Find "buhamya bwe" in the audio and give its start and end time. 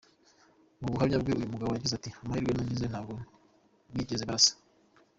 0.91-1.31